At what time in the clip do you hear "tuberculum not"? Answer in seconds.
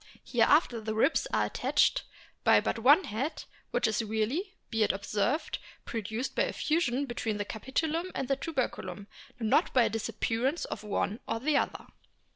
8.41-9.71